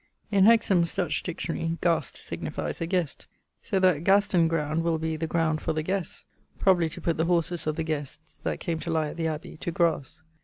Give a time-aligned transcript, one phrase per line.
[0.31, 3.27] In Hexham's Dutch dictionary Gast signifies 'a guest';
[3.61, 6.25] so that Gasten ground will be 'the ground for the guests';
[6.57, 9.57] probably to putt the horses of the guests (that came to lye at the abbey)
[9.57, 10.23] to grasse.